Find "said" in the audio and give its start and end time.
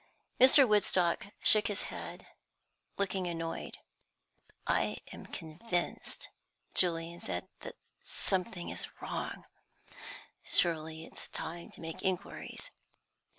7.19-7.47